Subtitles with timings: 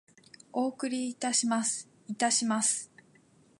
[0.51, 1.87] お送りいたします。
[2.07, 2.89] いたします。